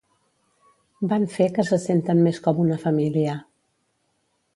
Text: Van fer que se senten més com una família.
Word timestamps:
Van 1.11 1.27
fer 1.33 1.45
que 1.57 1.65
se 1.67 1.79
senten 1.83 2.23
més 2.29 2.39
com 2.47 2.63
una 2.65 2.79
família. 2.87 3.37